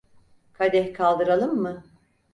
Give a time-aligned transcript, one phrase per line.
[0.53, 1.83] Kadeh kaldıralım mı?